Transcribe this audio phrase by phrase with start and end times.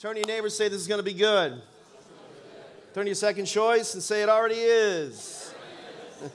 [0.00, 1.60] Turn to your neighbor say, This is going to be good.
[2.94, 5.52] Turn to your second choice and say, It already is.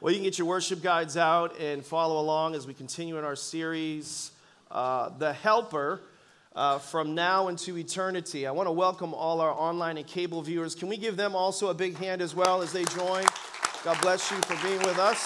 [0.00, 3.24] well, you can get your worship guides out and follow along as we continue in
[3.24, 4.32] our series,
[4.72, 6.00] uh, The Helper.
[6.56, 8.46] Uh, from now into eternity.
[8.46, 10.76] I want to welcome all our online and cable viewers.
[10.76, 13.24] Can we give them also a big hand as well as they join?
[13.82, 15.20] God bless you for being with us.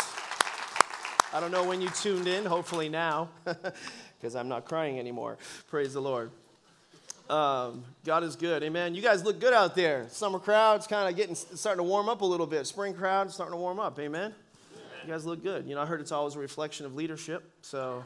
[1.35, 5.37] I don't know when you tuned in, hopefully now, because I'm not crying anymore.
[5.69, 6.31] Praise the Lord.
[7.29, 8.63] Um, God is good.
[8.63, 8.95] Amen.
[8.95, 10.07] You guys look good out there.
[10.09, 12.67] Summer crowd's kind of getting starting to warm up a little bit.
[12.67, 13.99] Spring crowd starting to warm up.
[13.99, 14.35] Amen.
[15.05, 15.67] You guys look good.
[15.67, 17.45] You know, I heard it's always a reflection of leadership.
[17.61, 18.03] So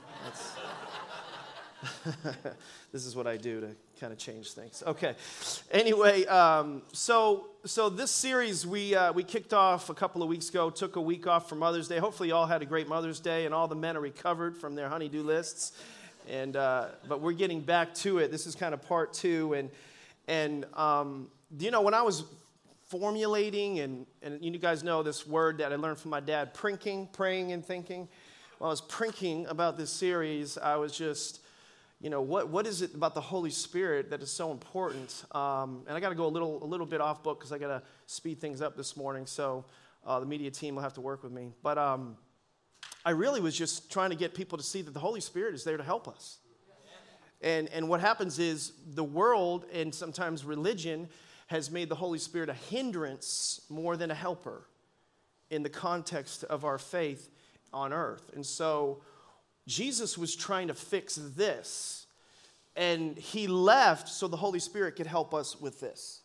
[2.92, 3.68] this is what I do to
[4.00, 4.82] kind of change things.
[4.84, 5.14] Okay.
[5.70, 10.48] Anyway, um, so so this series we uh, we kicked off a couple of weeks
[10.48, 10.68] ago.
[10.68, 11.98] Took a week off for Mother's Day.
[11.98, 14.74] Hopefully, you all had a great Mother's Day, and all the men are recovered from
[14.74, 15.72] their honey-do lists.
[16.28, 18.30] And, uh, but we're getting back to it.
[18.30, 19.54] This is kind of part two.
[19.54, 19.70] And,
[20.28, 22.24] and um, you know, when I was
[22.92, 27.08] formulating, and, and you guys know this word that I learned from my dad, prinking,
[27.12, 28.06] praying and thinking.
[28.58, 31.40] While I was prinking about this series, I was just,
[32.02, 35.24] you know, what, what is it about the Holy Spirit that is so important?
[35.32, 37.56] Um, and I got to go a little, a little bit off book because I
[37.56, 39.24] got to speed things up this morning.
[39.24, 39.64] So
[40.06, 41.52] uh, the media team will have to work with me.
[41.62, 42.18] But um,
[43.04, 45.64] I really was just trying to get people to see that the Holy Spirit is
[45.64, 46.38] there to help us.
[47.40, 51.08] And, and what happens is the world and sometimes religion
[51.48, 54.68] has made the Holy Spirit a hindrance more than a helper
[55.50, 57.30] in the context of our faith
[57.72, 58.30] on earth.
[58.34, 59.02] And so
[59.66, 62.06] Jesus was trying to fix this.
[62.76, 66.22] And he left so the Holy Spirit could help us with this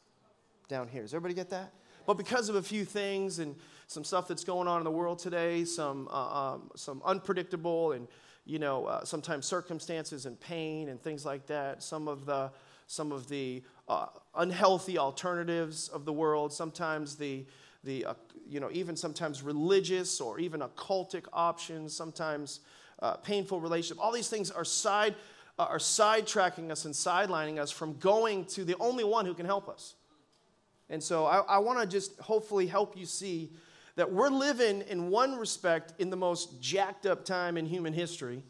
[0.69, 1.01] down here.
[1.01, 1.73] Does everybody get that?
[2.05, 3.55] But because of a few things and
[3.87, 8.07] some stuff that's going on in the world today, some, uh, um, some unpredictable and
[8.45, 11.83] you know, uh, sometimes circumstances and pain and things like that.
[11.83, 12.49] Some of the,
[12.87, 16.53] some of the uh, unhealthy alternatives of the world.
[16.53, 17.45] Sometimes the,
[17.83, 18.13] the uh,
[18.49, 21.93] you know, even sometimes religious or even occultic options.
[21.93, 22.61] Sometimes
[22.99, 24.01] uh, painful relationship.
[24.01, 25.15] All these things are side
[25.59, 29.45] uh, are sidetracking us and sidelining us from going to the only one who can
[29.45, 29.95] help us.
[30.89, 33.51] And so I, I want to just hopefully help you see
[33.97, 38.43] that we're living, in one respect, in the most jacked up time in human history.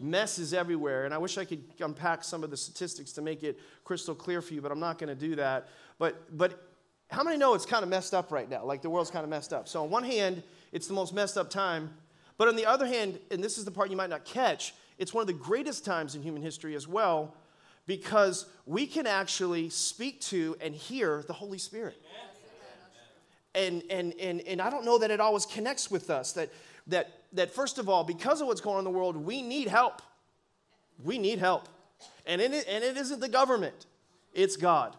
[0.00, 1.04] Mess is everywhere.
[1.04, 4.42] And I wish I could unpack some of the statistics to make it crystal clear
[4.42, 5.68] for you, but I'm not going to do that.
[5.98, 6.66] But, but
[7.08, 8.64] how many know it's kind of messed up right now?
[8.64, 9.68] Like the world's kind of messed up.
[9.68, 10.42] So, on one hand,
[10.72, 11.94] it's the most messed up time.
[12.36, 15.14] But on the other hand, and this is the part you might not catch, it's
[15.14, 17.36] one of the greatest times in human history as well
[17.86, 21.96] because we can actually speak to and hear the Holy Spirit.
[23.54, 26.32] And, and, and, and I don't know that it always connects with us.
[26.32, 26.50] That,
[26.86, 29.68] that, that, first of all, because of what's going on in the world, we need
[29.68, 30.02] help.
[31.02, 31.68] We need help.
[32.26, 33.86] And it, and it isn't the government,
[34.32, 34.96] it's God.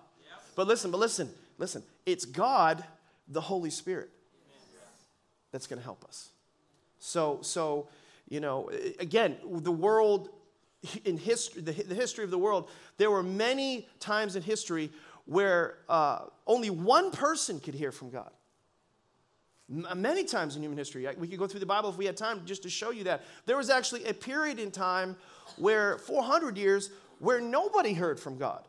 [0.56, 1.84] But listen, but listen, listen.
[2.06, 2.84] It's God,
[3.28, 4.10] the Holy Spirit,
[5.52, 6.30] that's going to help us.
[7.00, 7.88] So, so,
[8.28, 8.70] you know,
[9.00, 10.30] again, the world
[11.06, 14.92] in history, the, the history of the world, there were many times in history
[15.26, 18.32] where uh, only one person could hear from God.
[19.88, 21.08] Uh, many times in human history.
[21.18, 23.24] We could go through the Bible if we had time just to show you that.
[23.46, 25.16] There was actually a period in time
[25.58, 26.90] where 400 years
[27.20, 28.68] where nobody heard from God.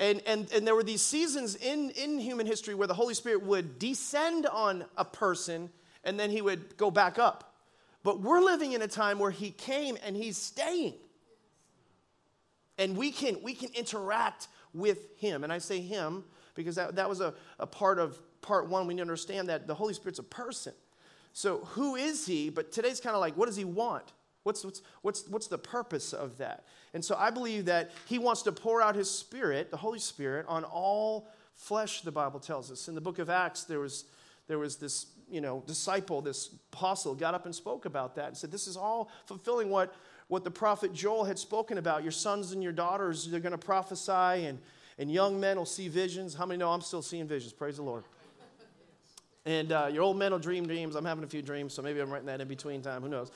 [0.00, 3.44] And, and, and there were these seasons in, in human history where the Holy Spirit
[3.44, 5.70] would descend on a person
[6.02, 7.54] and then he would go back up.
[8.02, 10.94] But we're living in a time where he came and he's staying.
[12.76, 15.44] And we can, we can interact with him.
[15.44, 18.94] And I say him because that, that was a, a part of part one, we
[18.94, 20.74] need to understand that the Holy Spirit's a person.
[21.32, 22.50] So who is he?
[22.50, 24.12] But today's kind of like, what does he want?
[24.44, 26.64] What's, what's, what's, what's the purpose of that?
[26.92, 30.44] And so I believe that he wants to pour out his spirit, the Holy Spirit,
[30.48, 32.86] on all flesh, the Bible tells us.
[32.86, 34.04] In the book of Acts, there was,
[34.46, 38.36] there was this you know, disciple, this apostle, got up and spoke about that and
[38.36, 39.94] said, This is all fulfilling what,
[40.28, 42.02] what the prophet Joel had spoken about.
[42.02, 44.58] Your sons and your daughters, they're going to prophesy, and,
[44.98, 46.34] and young men will see visions.
[46.34, 47.52] How many know I'm still seeing visions?
[47.52, 48.04] Praise the Lord.
[49.46, 50.94] And uh, your old men will dream dreams.
[50.94, 53.02] I'm having a few dreams, so maybe I'm writing that in between time.
[53.02, 53.30] Who knows?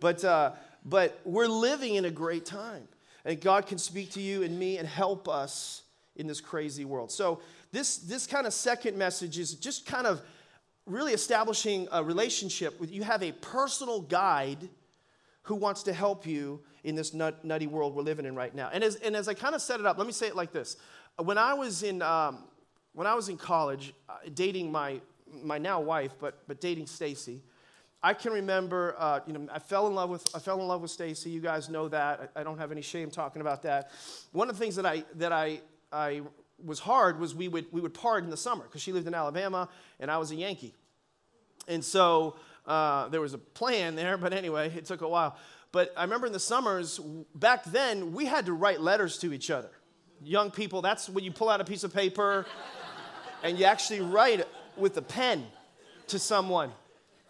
[0.00, 0.52] But, uh,
[0.84, 2.88] but we're living in a great time.
[3.24, 5.82] And God can speak to you and me and help us
[6.16, 7.10] in this crazy world.
[7.12, 10.20] So, this, this kind of second message is just kind of
[10.84, 14.68] really establishing a relationship with you have a personal guide
[15.42, 18.68] who wants to help you in this nut, nutty world we're living in right now.
[18.72, 20.52] And as, and as I kind of set it up, let me say it like
[20.52, 20.76] this.
[21.16, 22.44] When I was in, um,
[22.92, 25.00] when I was in college, uh, dating my
[25.42, 27.42] my now wife, but, but dating Stacy,
[28.02, 30.80] I can remember, uh, you know, I fell in love with I fell in love
[30.82, 31.30] with Stacy.
[31.30, 32.32] You guys know that.
[32.34, 33.92] I, I, don't have any shame talking about that.
[34.32, 35.60] One of the things that I that I
[35.92, 36.22] I
[36.64, 39.14] was hard was we would we would part in the summer because she lived in
[39.14, 39.68] Alabama
[40.00, 40.74] and I was a Yankee,
[41.68, 42.34] and so
[42.66, 44.16] uh, there was a plan there.
[44.16, 45.36] But anyway, it took a while.
[45.70, 47.00] But I remember in the summers
[47.36, 49.70] back then we had to write letters to each other.
[50.24, 52.46] Young people, that's when you pull out a piece of paper
[53.42, 54.46] and you actually write
[54.76, 55.46] with a pen
[56.08, 56.72] to someone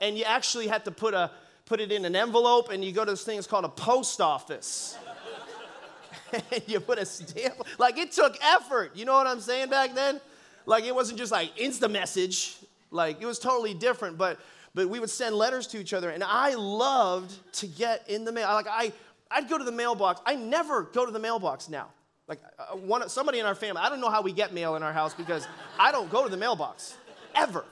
[0.02, 1.30] and you actually had to put, a,
[1.64, 4.20] put it in an envelope, and you go to this thing, it's called a post
[4.20, 4.98] office.
[6.32, 7.54] and you put a stamp.
[7.78, 8.96] Like it took effort.
[8.96, 10.20] You know what I'm saying back then?
[10.66, 12.56] Like it wasn't just like insta message.
[12.90, 14.18] Like it was totally different.
[14.18, 14.40] But
[14.74, 18.32] but we would send letters to each other, and I loved to get in the
[18.32, 18.48] mail.
[18.48, 18.92] Like I
[19.30, 20.20] I'd go to the mailbox.
[20.24, 21.88] I never go to the mailbox now.
[22.26, 23.82] Like uh, one somebody in our family.
[23.82, 25.46] I don't know how we get mail in our house because
[25.78, 26.96] I don't go to the mailbox
[27.34, 27.64] ever.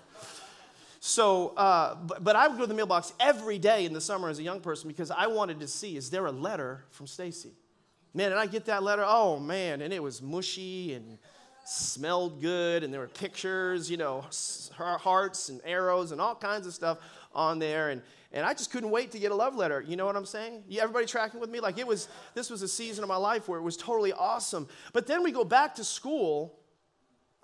[1.00, 4.28] So, uh, but, but I would go to the mailbox every day in the summer
[4.28, 7.52] as a young person because I wanted to see is there a letter from Stacy?
[8.12, 9.04] Man, and I get that letter.
[9.06, 11.18] Oh man, and it was mushy and
[11.64, 14.24] smelled good, and there were pictures, you know,
[14.76, 16.98] hearts and arrows and all kinds of stuff
[17.34, 18.02] on there, and
[18.32, 19.80] and I just couldn't wait to get a love letter.
[19.80, 20.64] You know what I'm saying?
[20.68, 21.60] You, everybody tracking with me?
[21.60, 22.08] Like it was.
[22.34, 24.68] This was a season of my life where it was totally awesome.
[24.92, 26.58] But then we go back to school,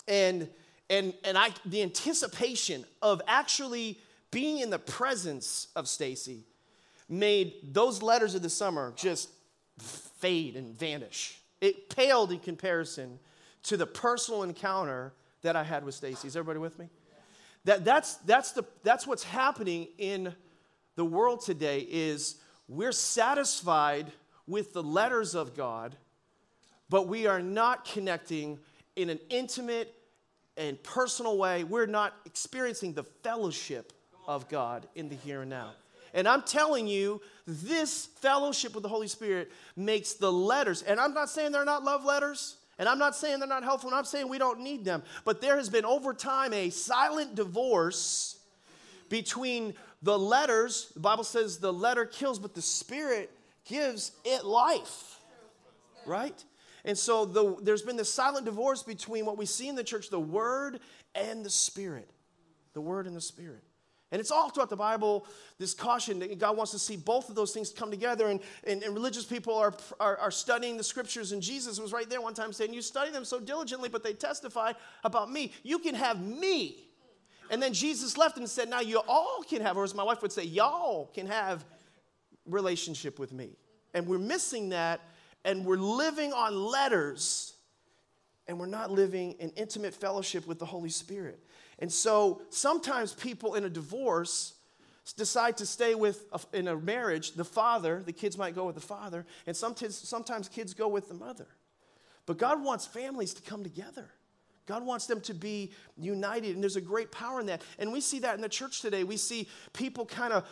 [0.06, 0.48] and
[0.88, 3.98] and, and I, the anticipation of actually
[4.30, 6.44] being in the presence of Stacy
[7.08, 9.30] made those letters of the summer just
[9.78, 11.40] fade and vanish.
[11.60, 13.18] It paled in comparison
[13.64, 15.12] to the personal encounter
[15.42, 16.28] that I had with Stacy.
[16.28, 16.88] Is everybody with me?
[17.64, 20.34] That, that's, that's, the, that's what's happening in
[20.94, 22.36] the world today is
[22.68, 24.12] we're satisfied
[24.46, 25.96] with the letters of God,
[26.88, 28.58] but we are not connecting
[28.94, 29.95] in an intimate
[30.56, 33.92] and personal way, we're not experiencing the fellowship
[34.26, 35.72] of God in the here and now.
[36.14, 41.12] And I'm telling you, this fellowship with the Holy Spirit makes the letters, and I'm
[41.12, 44.04] not saying they're not love letters, and I'm not saying they're not helpful, and I'm
[44.04, 48.38] saying we don't need them, but there has been over time a silent divorce
[49.08, 50.90] between the letters.
[50.94, 53.30] The Bible says the letter kills, but the Spirit
[53.66, 55.20] gives it life,
[56.06, 56.42] right?
[56.86, 60.08] And so the, there's been this silent divorce between what we see in the church,
[60.08, 60.78] the Word
[61.16, 62.08] and the Spirit.
[62.74, 63.64] The Word and the Spirit.
[64.12, 65.26] And it's all throughout the Bible,
[65.58, 68.28] this caution that God wants to see both of those things come together.
[68.28, 71.32] And, and, and, religious people are, are, are studying the scriptures.
[71.32, 74.12] And Jesus was right there one time saying, You study them so diligently, but they
[74.12, 74.72] testify
[75.02, 75.52] about me.
[75.64, 76.84] You can have me.
[77.50, 80.22] And then Jesus left and said, Now you all can have, or as my wife
[80.22, 81.64] would say, y'all can have
[82.46, 83.56] relationship with me.
[83.92, 85.00] And we're missing that
[85.46, 87.54] and we're living on letters
[88.48, 91.38] and we're not living in intimate fellowship with the Holy Spirit.
[91.78, 94.54] And so sometimes people in a divorce
[95.16, 98.74] decide to stay with, a, in a marriage, the father, the kids might go with
[98.74, 101.46] the father, and sometimes, sometimes kids go with the mother.
[102.26, 104.10] But God wants families to come together.
[104.66, 107.62] God wants them to be united, and there's a great power in that.
[107.78, 109.04] And we see that in the church today.
[109.04, 110.44] We see people kind of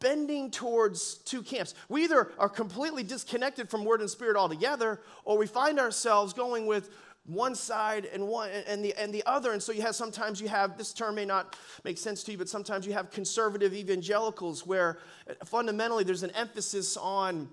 [0.00, 1.74] bending towards two camps.
[1.88, 6.66] We either are completely disconnected from word and spirit altogether, or we find ourselves going
[6.66, 6.90] with
[7.28, 9.52] one side and one and the and the other.
[9.52, 12.38] And so you have sometimes you have this term may not make sense to you,
[12.38, 14.98] but sometimes you have conservative evangelicals where
[15.44, 17.48] fundamentally there's an emphasis on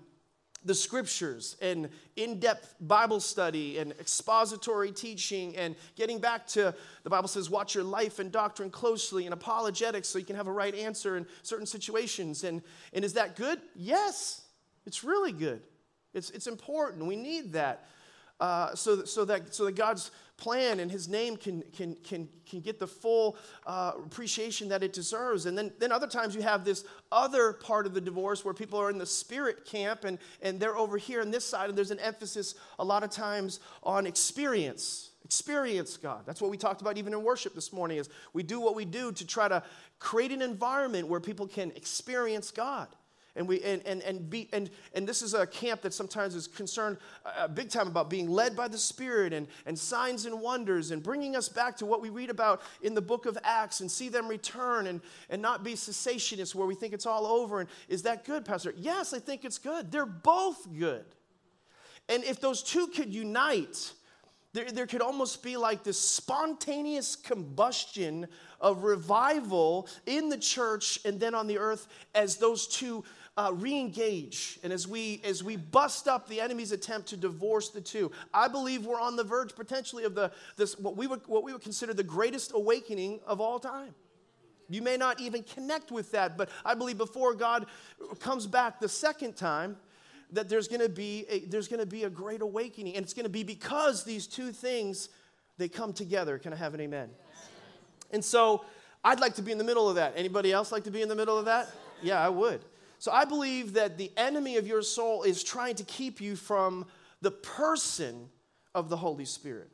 [0.65, 7.09] the scriptures and in depth Bible study and expository teaching and getting back to the
[7.09, 10.51] Bible says, watch your life and doctrine closely and apologetics so you can have a
[10.51, 12.43] right answer in certain situations.
[12.43, 13.61] And, and is that good?
[13.75, 14.41] Yes,
[14.87, 15.61] it's really good.
[16.13, 17.05] It's, it's important.
[17.05, 17.87] We need that.
[18.39, 22.59] Uh, so, so, that, so that God's plan and his name can, can, can, can
[22.59, 25.45] get the full uh, appreciation that it deserves.
[25.45, 28.79] And then, then other times you have this other part of the divorce where people
[28.79, 31.91] are in the spirit camp and, and they're over here on this side, and there's
[31.91, 35.11] an emphasis a lot of times on experience.
[35.23, 36.23] Experience God.
[36.25, 38.85] That's what we talked about even in worship this morning is we do what we
[38.85, 39.63] do to try to
[39.97, 42.89] create an environment where people can experience God
[43.35, 46.47] and we and and and be and and this is a camp that sometimes is
[46.47, 50.91] concerned uh, big time about being led by the spirit and and signs and wonders
[50.91, 53.91] and bringing us back to what we read about in the book of acts and
[53.91, 57.69] see them return and and not be cessationists where we think it's all over and
[57.89, 58.73] is that good pastor?
[58.77, 59.91] Yes i think it's good.
[59.91, 61.05] They're both good.
[62.07, 63.93] And if those two could unite
[64.55, 68.25] there, there could almost be like this spontaneous combustion
[68.61, 73.03] of revival in the church and then on the earth as those two
[73.37, 77.81] uh, re-engage and as we as we bust up the enemy's attempt to divorce the
[77.81, 81.43] two i believe we're on the verge potentially of the this what we would what
[81.43, 83.93] we would consider the greatest awakening of all time
[84.69, 87.67] You may not even connect with that, but I believe before God
[88.19, 89.77] comes back the second time,
[90.31, 93.13] that there's going to be a, there's going to be a great awakening, and it's
[93.13, 95.09] going to be because these two things
[95.57, 96.37] they come together.
[96.37, 97.09] Can I have an amen?
[98.11, 98.65] And so
[99.03, 100.13] I'd like to be in the middle of that.
[100.15, 101.69] Anybody else like to be in the middle of that?
[102.01, 102.61] Yeah, I would.
[103.05, 106.87] So I believe that the enemy of your soul is trying to keep you from
[107.21, 108.29] the person
[108.73, 109.71] of the Holy Spirit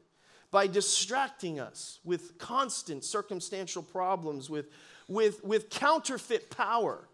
[0.51, 4.65] by distracting us with constant circumstantial problems, with,
[5.07, 7.07] with, with counterfeit power,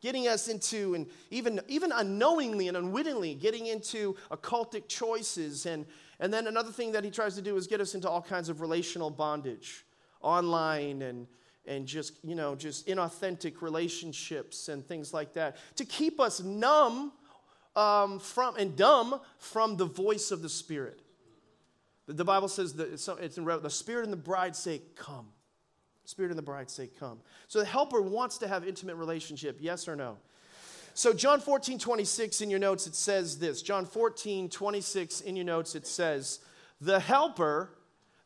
[0.00, 5.66] getting us into, and even, even unknowingly and unwittingly, getting into occultic choices.
[5.66, 5.86] And,
[6.18, 8.48] and then another thing that he tries to do is get us into all kinds
[8.48, 9.84] of relational bondage,
[10.20, 11.28] online and,
[11.66, 17.12] and just, you know, just inauthentic relationships and things like that, to keep us numb
[17.76, 21.00] um, from, and dumb from the voice of the Spirit.
[22.06, 25.28] The Bible says that it's in the Spirit and the bride say, Come.
[26.04, 27.20] Spirit and the bride say, Come.
[27.46, 30.16] So the helper wants to have intimate relationship, yes or no?
[30.94, 33.62] So, John 14, 26 in your notes, it says this.
[33.62, 36.40] John 14, 26 in your notes, it says,
[36.80, 37.70] The helper,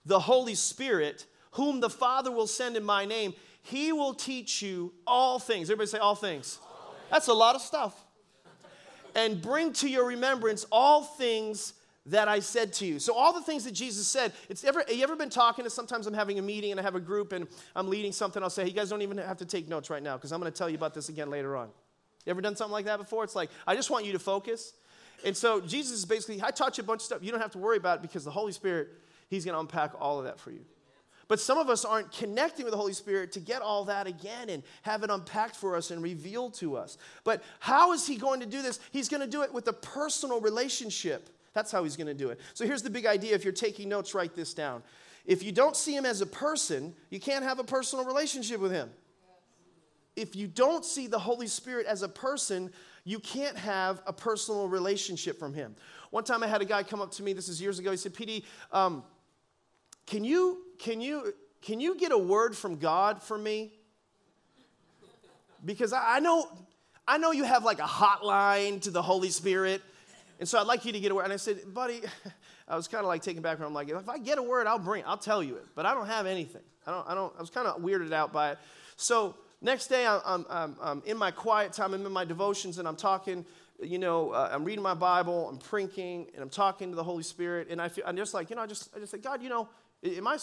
[0.06, 4.92] the Holy Spirit, whom the Father will send in my name, he will teach you
[5.06, 5.68] all things.
[5.70, 6.58] Everybody say, All things.
[6.62, 7.10] All things.
[7.10, 7.98] That's a lot of stuff.
[9.16, 11.74] And bring to your remembrance all things
[12.06, 12.98] that I said to you.
[12.98, 16.06] So all the things that Jesus said, it's ever you ever been talking to sometimes
[16.06, 18.64] I'm having a meeting and I have a group and I'm leading something, I'll say,
[18.64, 20.68] hey, you guys don't even have to take notes right now, because I'm gonna tell
[20.68, 21.68] you about this again later on.
[22.26, 23.24] You ever done something like that before?
[23.24, 24.74] It's like, I just want you to focus.
[25.24, 27.18] And so Jesus is basically, I taught you a bunch of stuff.
[27.22, 28.88] You don't have to worry about it because the Holy Spirit,
[29.30, 30.64] He's gonna unpack all of that for you.
[31.28, 34.50] But some of us aren't connecting with the Holy Spirit to get all that again
[34.50, 36.98] and have it unpacked for us and revealed to us.
[37.24, 38.80] But how is He going to do this?
[38.90, 41.30] He's going to do it with a personal relationship.
[41.54, 42.40] That's how he's going to do it.
[42.52, 43.34] So here's the big idea.
[43.34, 44.82] If you're taking notes, write this down.
[45.24, 48.72] If you don't see him as a person, you can't have a personal relationship with
[48.72, 48.90] him.
[50.16, 52.72] If you don't see the Holy Spirit as a person,
[53.04, 55.74] you can't have a personal relationship from him.
[56.10, 57.96] One time I had a guy come up to me, this is years ago, he
[57.96, 59.02] said, PD, um,
[60.06, 63.72] can you, can you, can you get a word from God for me?
[65.64, 66.48] Because I, I know,
[67.06, 69.82] I know you have like a hotline to the Holy Spirit.
[70.40, 71.24] And so I'd like you to get a word.
[71.24, 72.02] And I said, buddy,
[72.68, 73.60] I was kind of like taken back.
[73.60, 75.06] I'm like, if I get a word, I'll bring it.
[75.06, 75.66] I'll tell you it.
[75.74, 76.62] But I don't have anything.
[76.86, 78.58] I don't, I don't, I was kind of weirded out by it.
[78.96, 82.86] So next day, I'm, I'm, I'm in my quiet time, I'm in my devotions, and
[82.86, 83.44] I'm talking,
[83.82, 87.22] you know, uh, I'm reading my Bible, I'm prinking, and I'm talking to the Holy
[87.22, 87.68] Spirit.
[87.70, 89.48] And I feel, I'm just like, you know, I just, I just say, God, you
[89.48, 89.68] know,
[90.04, 90.38] am I,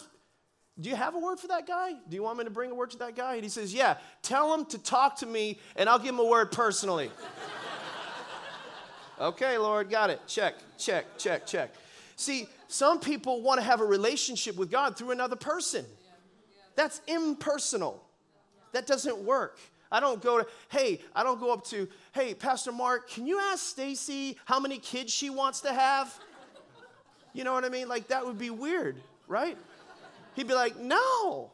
[0.80, 1.94] do you have a word for that guy?
[2.10, 3.36] Do you want me to bring a word to that guy?
[3.36, 6.25] And he says, yeah, tell him to talk to me, and I'll give him a
[6.25, 7.12] word personally.
[9.22, 10.20] Okay, Lord, got it.
[10.25, 11.72] Check, check, check, check.
[12.16, 15.86] See, some people want to have a relationship with God through another person.
[16.75, 18.04] That's impersonal.
[18.72, 19.60] That doesn't work.
[19.92, 23.40] I don't go to, hey, I don't go up to, hey, Pastor Mark, can you
[23.40, 26.18] ask Stacy how many kids she wants to have?
[27.34, 27.88] You know what I mean?
[27.88, 29.58] Like that would be weird, right?
[30.36, 31.52] He'd be like, no,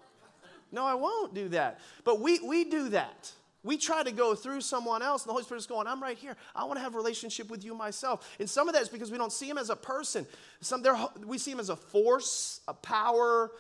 [0.71, 1.79] no, I won't do that.
[2.03, 3.31] But we, we do that.
[3.63, 6.17] We try to go through someone else, and the Holy Spirit is going, I'm right
[6.17, 6.37] here.
[6.55, 8.35] I want to have a relationship with you myself.
[8.39, 10.25] And some of that is because we don't see him as a person.
[10.61, 10.85] Some
[11.25, 13.51] we see him as a force, a power,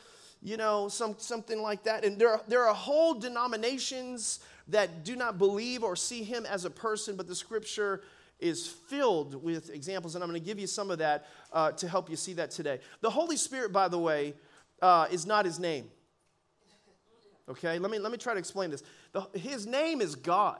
[0.41, 2.05] you know, some, something like that.
[2.05, 6.65] And there are, there are whole denominations that do not believe or see him as
[6.65, 8.01] a person, but the scripture
[8.39, 11.87] is filled with examples, and I'm going to give you some of that uh, to
[11.87, 12.79] help you see that today.
[13.01, 14.35] The Holy Spirit, by the way,
[14.81, 15.89] uh, is not his name.
[17.49, 18.83] Okay, let me, let me try to explain this.
[19.13, 20.59] The, his name is God,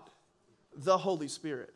[0.76, 1.74] the Holy Spirit.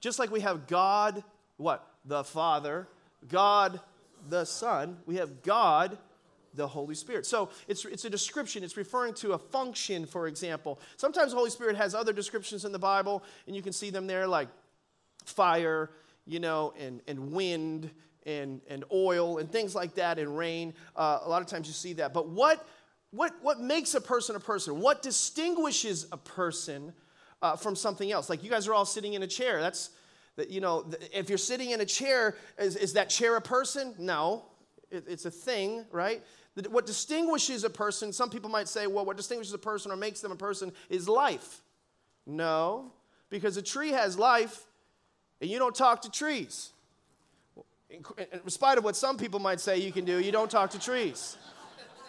[0.00, 1.22] Just like we have God,
[1.56, 1.86] what?
[2.04, 2.88] The Father,
[3.28, 3.80] God,
[4.28, 5.98] the Son, we have God,
[6.54, 7.26] the Holy Spirit.
[7.26, 10.80] So it's, it's a description, it's referring to a function, for example.
[10.96, 14.06] Sometimes the Holy Spirit has other descriptions in the Bible, and you can see them
[14.06, 14.48] there like
[15.24, 15.90] fire,
[16.26, 17.90] you know, and, and wind
[18.26, 20.74] and, and oil and things like that, and rain.
[20.96, 22.14] Uh, a lot of times you see that.
[22.14, 22.66] But what
[23.14, 24.80] what, what makes a person a person?
[24.80, 26.92] What distinguishes a person
[27.42, 28.28] uh, from something else?
[28.28, 29.60] Like you guys are all sitting in a chair.
[29.60, 29.90] That's,
[30.34, 33.94] that, you know, if you're sitting in a chair, is, is that chair a person?
[34.00, 34.46] No,
[34.90, 36.22] it, it's a thing, right?
[36.68, 40.20] What distinguishes a person, some people might say, well, what distinguishes a person or makes
[40.20, 41.62] them a person is life.
[42.26, 42.92] No,
[43.30, 44.66] because a tree has life
[45.40, 46.72] and you don't talk to trees.
[48.18, 50.78] In, spite of what some people might say you can do, you don't talk to
[50.78, 51.36] trees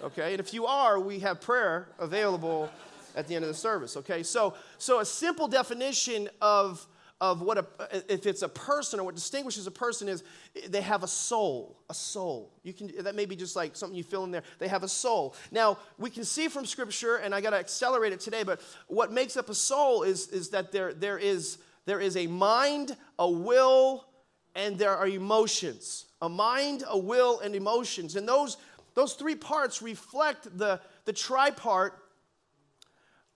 [0.04, 0.32] okay?
[0.32, 2.70] And if you are, we have prayer available
[3.15, 4.24] at the end of the service, okay?
[4.24, 6.86] So, so a simple definition of,
[7.22, 7.65] of what a,
[8.10, 10.24] if it's a person or what distinguishes a person is
[10.68, 14.04] they have a soul a soul you can that may be just like something you
[14.04, 17.39] fill in there they have a soul now we can see from scripture and i
[17.39, 20.94] got to accelerate it today but what makes up a soul is is that there
[20.94, 24.06] there is there is a mind a will
[24.55, 28.57] and there are emotions a mind a will and emotions and those
[28.93, 31.91] those three parts reflect the the tripart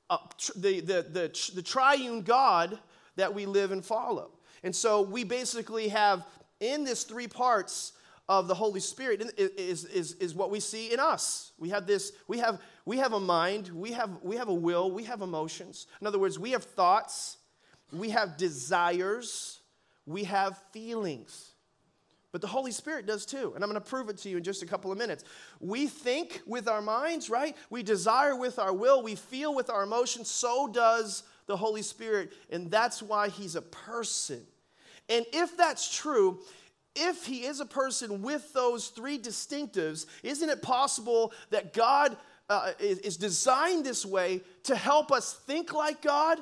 [0.09, 2.79] uh, tr- the, the, the, the triune god
[3.15, 4.31] that we live and follow.
[4.63, 6.25] And so we basically have
[6.59, 7.93] in this three parts
[8.27, 11.51] of the Holy Spirit is, is, is what we see in us.
[11.57, 14.91] We have this, we have, we have a mind, we have, we have a will,
[14.91, 15.87] we have emotions.
[16.01, 17.37] In other words, we have thoughts,
[17.91, 19.58] we have desires,
[20.09, 21.51] we have feelings.
[22.31, 23.53] But the Holy Spirit does too.
[23.53, 25.23] And I'm going to prove it to you in just a couple of minutes.
[25.59, 27.55] We think with our minds, right?
[27.69, 30.29] We desire with our will, we feel with our emotions.
[30.29, 34.41] So does the Holy Spirit, and that's why he's a person.
[35.09, 36.39] And if that's true,
[36.95, 42.17] if he is a person with those three distinctives, isn't it possible that God
[42.49, 46.39] uh, is, is designed this way to help us think like God?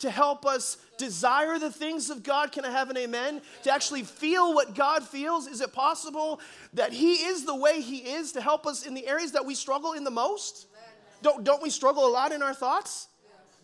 [0.00, 2.52] To help us desire the things of God.
[2.52, 3.42] Can I have an amen?
[3.64, 5.46] To actually feel what God feels.
[5.46, 6.40] Is it possible
[6.74, 9.54] that He is the way He is to help us in the areas that we
[9.54, 10.66] struggle in the most?
[11.22, 13.08] Don't, don't we struggle a lot in our thoughts?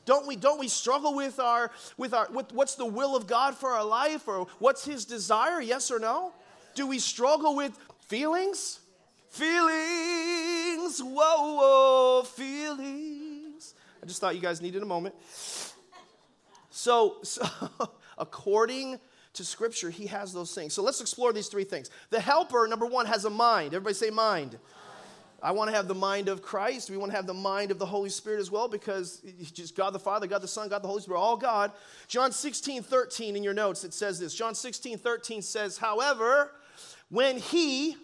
[0.07, 3.57] Don't we, don't we struggle with our, with our, with what's the will of God
[3.57, 5.61] for our life or what's his desire?
[5.61, 6.33] Yes or no?
[6.75, 7.76] Do we struggle with
[8.07, 8.81] feelings?
[9.31, 11.12] Feelings, whoa,
[11.57, 13.75] whoa, feelings.
[14.00, 15.14] I just thought you guys needed a moment.
[16.76, 17.49] So, so
[18.18, 19.00] according
[19.33, 20.75] to Scripture, he has those things.
[20.75, 21.88] So let's explore these three things.
[22.11, 23.68] The helper, number one, has a mind.
[23.68, 24.59] Everybody say mind.
[25.42, 26.90] I want to have the mind of Christ.
[26.90, 29.23] We want to have the mind of the Holy Spirit as well because
[29.54, 31.73] just God the Father, God the Son, God the Holy Spirit, all God.
[32.09, 34.35] John 16, 13 in your notes, it says this.
[34.35, 36.52] John 16, 13 says, however,
[37.09, 37.97] when he,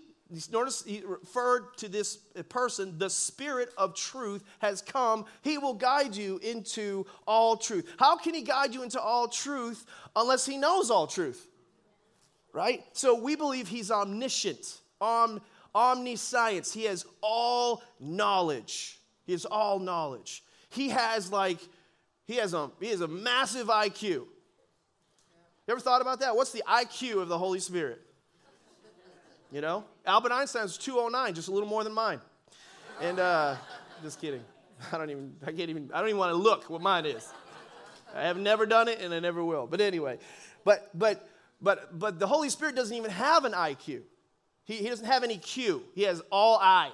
[0.51, 2.17] notice he referred to this
[2.49, 7.89] person, the Spirit of truth has come, he will guide you into all truth.
[7.99, 9.85] How can he guide you into all truth
[10.17, 11.47] unless he knows all truth?
[12.53, 12.85] Right?
[12.93, 16.73] So we believe he's omniscient, omniscient omniscience.
[16.73, 18.99] He has all knowledge.
[19.25, 20.42] He has all knowledge.
[20.71, 21.59] He has like,
[22.27, 24.03] he has a, he has a massive IQ.
[24.05, 24.27] You
[25.68, 26.35] ever thought about that?
[26.35, 28.01] What's the IQ of the Holy Spirit?
[29.53, 29.85] You know?
[30.07, 32.21] Albert Einstein's 209, just a little more than mine.
[33.01, 33.57] And uh,
[34.03, 34.43] just kidding.
[34.93, 37.29] I don't even, I can't even, I don't even want to look what mine is.
[38.15, 39.67] I have never done it and I never will.
[39.67, 40.19] But anyway,
[40.65, 41.29] but but
[41.61, 44.03] but but the Holy Spirit doesn't even have an IQ.
[44.65, 46.91] He, he doesn't have any Q, he has all I.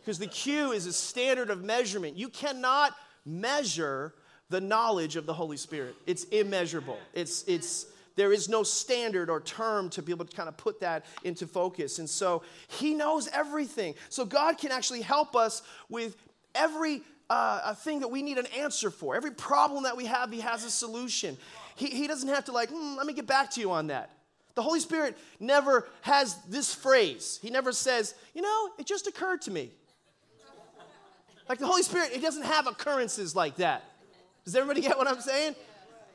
[0.00, 2.16] Because the Q is a standard of measurement.
[2.16, 2.94] You cannot
[3.24, 4.14] measure
[4.48, 6.98] the knowledge of the Holy Spirit, it's immeasurable.
[7.12, 10.80] It's, it's, there is no standard or term to be able to kind of put
[10.80, 11.98] that into focus.
[11.98, 13.94] And so he knows everything.
[14.08, 16.16] So God can actually help us with
[16.54, 19.14] every uh, thing that we need an answer for.
[19.14, 21.36] Every problem that we have, he has a solution.
[21.74, 24.10] He, he doesn't have to, like, hmm, let me get back to you on that.
[24.54, 27.38] The Holy Spirit never has this phrase.
[27.42, 29.70] He never says, you know, it just occurred to me.
[31.48, 33.84] Like the Holy Spirit, it doesn't have occurrences like that.
[34.44, 35.54] Does everybody get what I'm saying?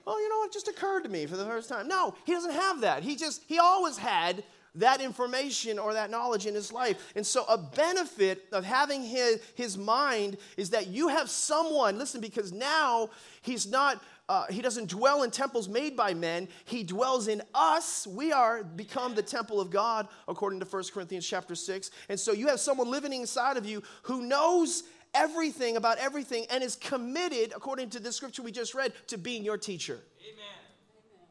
[0.07, 1.87] Oh, you know, it just occurred to me for the first time.
[1.87, 3.03] No, he doesn't have that.
[3.03, 4.43] He just, he always had
[4.75, 7.11] that information or that knowledge in his life.
[7.15, 12.21] And so, a benefit of having his, his mind is that you have someone, listen,
[12.21, 13.09] because now
[13.41, 18.07] he's not uh, he doesn't dwell in temples made by men he dwells in us
[18.07, 22.31] we are become the temple of god according to 1 corinthians chapter 6 and so
[22.31, 27.53] you have someone living inside of you who knows everything about everything and is committed
[27.55, 30.45] according to the scripture we just read to being your teacher amen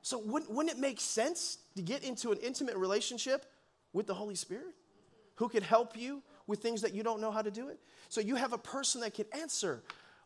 [0.03, 3.47] so wouldn't, wouldn't it make sense to get into an intimate relationship
[3.93, 4.75] with the holy spirit
[5.37, 8.21] who could help you with things that you don't know how to do it so
[8.21, 9.83] you have a person that can answer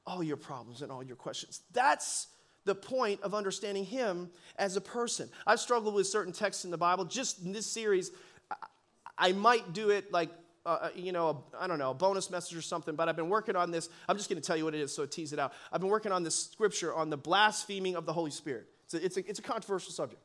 [0.07, 2.29] all your problems and all your questions that's
[2.65, 5.29] the point of understanding him as a person.
[5.47, 7.05] I've struggled with certain texts in the Bible.
[7.05, 8.11] Just in this series,
[9.19, 10.31] I might do it like,
[10.67, 13.29] uh, uh you know, I don't know, a bonus message or something, but I've been
[13.29, 13.89] working on this.
[14.09, 15.53] I'm just going to tell you what it is, so tease it out.
[15.73, 18.67] I've been working on this scripture on the blaspheming of the Holy Spirit.
[18.85, 20.23] It's a, it's a, it's a controversial subject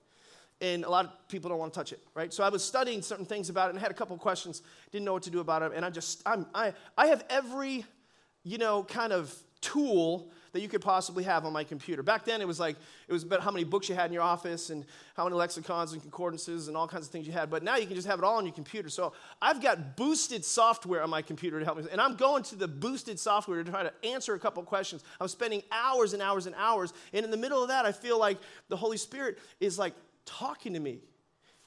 [0.61, 3.01] and a lot of people don't want to touch it right so i was studying
[3.01, 5.61] certain things about it and had a couple questions didn't know what to do about
[5.61, 7.85] it and i just I'm, i i have every
[8.43, 12.03] you know kind of tool that you could possibly have on my computer.
[12.03, 12.75] Back then, it was like,
[13.07, 14.85] it was about how many books you had in your office and
[15.15, 17.49] how many lexicons and concordances and all kinds of things you had.
[17.49, 18.89] But now you can just have it all on your computer.
[18.89, 21.85] So I've got boosted software on my computer to help me.
[21.91, 25.03] And I'm going to the boosted software to try to answer a couple questions.
[25.19, 26.93] I'm spending hours and hours and hours.
[27.13, 29.93] And in the middle of that, I feel like the Holy Spirit is like
[30.25, 30.99] talking to me.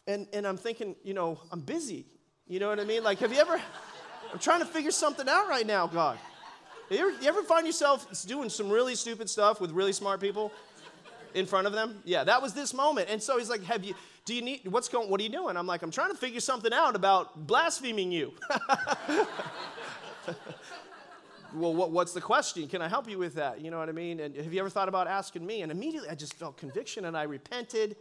[0.07, 2.07] And, and I'm thinking, you know, I'm busy.
[2.49, 3.05] You know what I mean?
[3.05, 3.61] Like, have you ever,
[4.33, 6.19] I'm trying to figure something out right now, God.
[6.93, 10.53] You ever, you ever find yourself doing some really stupid stuff with really smart people
[11.33, 12.03] in front of them?
[12.05, 13.09] Yeah, that was this moment.
[13.09, 13.95] And so he's like, "Have you?
[14.27, 14.69] Do you need?
[14.69, 15.09] What's going?
[15.09, 18.35] What are you doing?" I'm like, "I'm trying to figure something out about blaspheming you."
[21.55, 22.69] well, what, what's the question?
[22.69, 23.63] Can I help you with that?
[23.63, 24.21] You know what I mean?
[24.21, 25.63] And have you ever thought about asking me?
[25.63, 27.97] And immediately I just felt conviction and I repented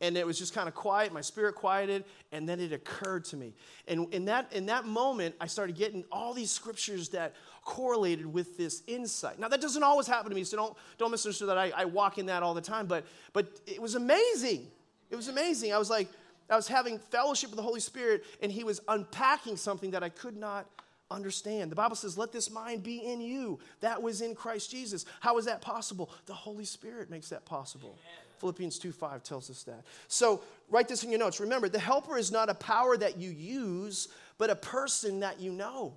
[0.00, 3.36] and it was just kind of quiet my spirit quieted and then it occurred to
[3.36, 3.54] me
[3.86, 7.34] and in that in that moment i started getting all these scriptures that
[7.68, 11.50] correlated with this insight now that doesn't always happen to me so don't don't misunderstand
[11.50, 13.04] that I, I walk in that all the time but
[13.34, 14.66] but it was amazing
[15.10, 16.08] it was amazing i was like
[16.48, 20.08] i was having fellowship with the holy spirit and he was unpacking something that i
[20.08, 20.64] could not
[21.10, 25.04] understand the bible says let this mind be in you that was in christ jesus
[25.20, 28.24] how is that possible the holy spirit makes that possible Amen.
[28.38, 29.82] Philippians 2 5 tells us that.
[30.06, 31.40] So write this in your notes.
[31.40, 34.06] Remember, the helper is not a power that you use,
[34.38, 35.94] but a person that you know.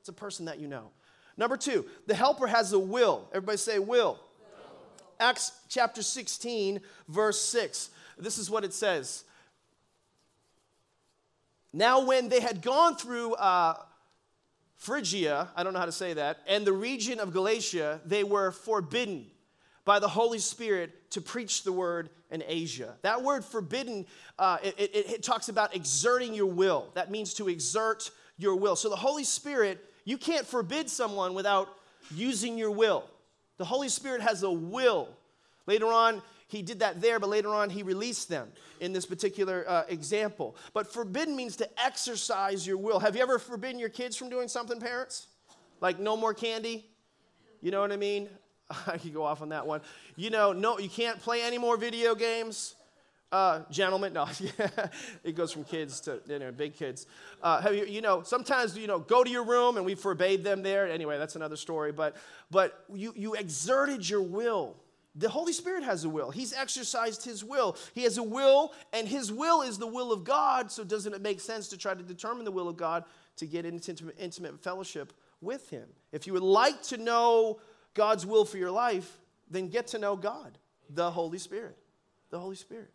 [0.00, 0.90] It's a person that you know.
[1.36, 3.28] Number two, the helper has a will.
[3.32, 3.86] Everybody say will.
[3.88, 4.18] will.
[5.18, 7.90] Acts chapter 16, verse 6.
[8.18, 9.24] This is what it says.
[11.72, 13.74] Now, when they had gone through uh,
[14.76, 18.52] Phrygia, I don't know how to say that, and the region of Galatia, they were
[18.52, 19.26] forbidden
[19.84, 22.94] by the Holy Spirit to preach the word in Asia.
[23.02, 24.06] That word forbidden,
[24.38, 26.90] uh, it, it, it talks about exerting your will.
[26.94, 28.76] That means to exert your will.
[28.76, 31.68] So the Holy Spirit, you can't forbid someone without
[32.14, 33.04] using your will.
[33.56, 35.08] The Holy Spirit has a will.
[35.66, 38.48] Later on, he did that there, but later on, he released them
[38.80, 40.56] in this particular uh, example.
[40.72, 43.00] But forbidden means to exercise your will.
[43.00, 45.26] Have you ever forbidden your kids from doing something, parents?
[45.80, 46.84] Like no more candy?
[47.60, 48.28] You know what I mean?
[48.86, 49.80] I could go off on that one.
[50.16, 52.74] You know, no, you can't play any more video games.
[53.32, 54.28] Uh, gentlemen, no,
[55.24, 57.06] it goes from kids to you know, big kids.
[57.42, 60.44] Uh, have you, you know, sometimes you know, go to your room, and we forbade
[60.44, 60.88] them there.
[60.88, 61.90] Anyway, that's another story.
[61.90, 62.16] But,
[62.50, 64.76] but you, you exerted your will.
[65.16, 66.30] The Holy Spirit has a will.
[66.30, 67.76] He's exercised His will.
[67.94, 70.72] He has a will, and His will is the will of God.
[70.72, 73.04] So doesn't it make sense to try to determine the will of God
[73.36, 75.88] to get into intimate, intimate fellowship with Him?
[76.10, 77.60] If you would like to know
[77.94, 79.18] God's will for your life,
[79.50, 80.58] then get to know God,
[80.90, 81.76] the Holy Spirit.
[82.30, 82.90] The Holy Spirit.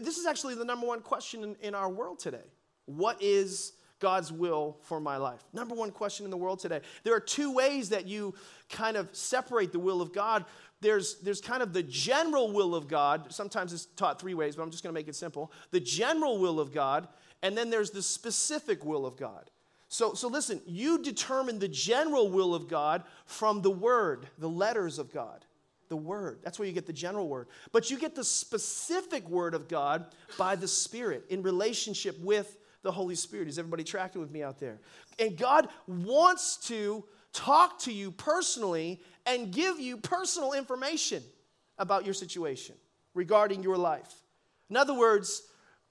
[0.00, 2.44] This is actually the number one question in, in our world today.
[2.86, 5.42] What is God's will for my life?
[5.52, 6.80] Number one question in the world today.
[7.04, 8.34] There are two ways that you
[8.68, 10.44] kind of separate the will of God.
[10.80, 13.32] There's, there's kind of the general will of God.
[13.32, 15.50] Sometimes it's taught three ways, but I'm just going to make it simple.
[15.70, 17.08] The general will of God,
[17.42, 19.50] and then there's the specific will of God.
[19.88, 24.98] So, so listen, you determine the general will of God from the Word, the letters
[24.98, 25.44] of God.
[25.88, 26.40] The Word.
[26.42, 27.48] That's where you get the general Word.
[27.72, 30.06] But you get the specific Word of God
[30.38, 33.48] by the Spirit in relationship with the Holy Spirit.
[33.48, 34.80] Is everybody tracking with me out there?
[35.18, 41.22] And God wants to talk to you personally and give you personal information
[41.78, 42.76] about your situation
[43.14, 44.12] regarding your life.
[44.70, 45.42] In other words,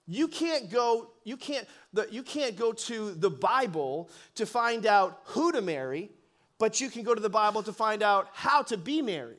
[0.06, 5.21] you can't go, you can't, the, you can't go to the Bible to find out
[5.25, 6.10] who to marry,
[6.58, 9.38] but you can go to the Bible to find out how to be married.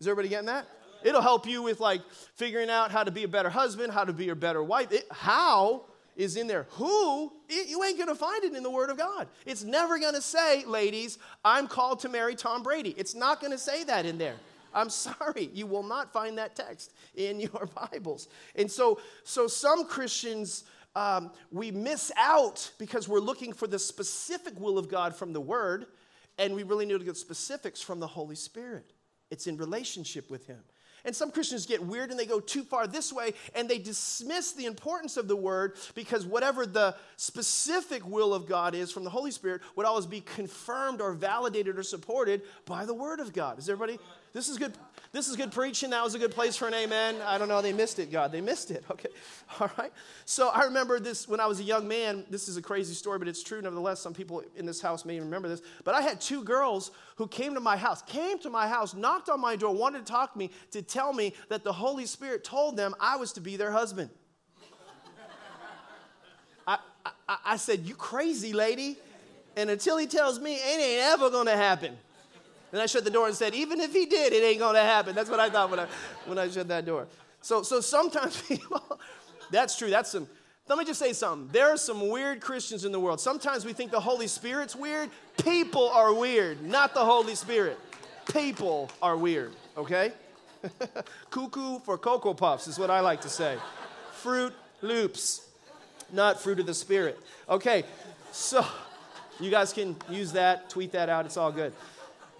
[0.00, 0.66] Is everybody getting that?
[1.02, 2.02] It'll help you with like
[2.34, 4.92] figuring out how to be a better husband, how to be a better wife.
[4.92, 5.84] It, how
[6.16, 6.66] is in there.
[6.70, 9.28] Who, it, you ain't gonna find it in the Word of God.
[9.44, 12.94] It's never gonna say, ladies, I'm called to marry Tom Brady.
[12.96, 14.36] It's not gonna say that in there.
[14.74, 18.28] I'm sorry, you will not find that text in your Bibles.
[18.54, 24.58] And so, so some Christians, um, we miss out because we're looking for the specific
[24.58, 25.86] will of God from the Word,
[26.38, 28.92] and we really need to get specifics from the Holy Spirit.
[29.30, 30.58] It's in relationship with Him.
[31.06, 34.52] And some Christians get weird and they go too far this way and they dismiss
[34.52, 39.10] the importance of the word because whatever the specific will of God is from the
[39.10, 43.60] Holy Spirit would always be confirmed or validated or supported by the word of God.
[43.60, 44.00] Is everybody
[44.36, 44.74] this is good.
[45.12, 45.88] This is good preaching.
[45.90, 47.16] That was a good place for an amen.
[47.24, 47.62] I don't know.
[47.62, 48.32] They missed it, God.
[48.32, 48.84] They missed it.
[48.90, 49.08] Okay.
[49.58, 49.90] All right.
[50.26, 52.26] So I remember this when I was a young man.
[52.28, 53.62] This is a crazy story, but it's true.
[53.62, 55.62] Nevertheless, some people in this house may even remember this.
[55.84, 59.30] But I had two girls who came to my house, came to my house, knocked
[59.30, 62.44] on my door, wanted to talk to me, to tell me that the Holy Spirit
[62.44, 64.10] told them I was to be their husband.
[66.66, 66.76] I,
[67.26, 68.98] I, I said, You crazy lady.
[69.56, 71.96] And until he tells me, it ain't ever going to happen.
[72.72, 75.14] And I shut the door and said, even if he did, it ain't gonna happen.
[75.14, 75.86] That's what I thought when I,
[76.26, 77.06] when I shut that door.
[77.40, 79.00] So, so sometimes people,
[79.50, 79.90] that's true.
[79.90, 80.26] That's some,
[80.68, 81.48] let me just say something.
[81.52, 83.20] There are some weird Christians in the world.
[83.20, 85.10] Sometimes we think the Holy Spirit's weird.
[85.42, 87.78] People are weird, not the Holy Spirit.
[88.32, 90.12] People are weird, okay?
[91.30, 93.56] Cuckoo for Cocoa Puffs is what I like to say.
[94.12, 94.52] Fruit
[94.82, 95.46] loops,
[96.12, 97.18] not fruit of the Spirit.
[97.48, 97.84] Okay,
[98.32, 98.66] so
[99.38, 101.72] you guys can use that, tweet that out, it's all good.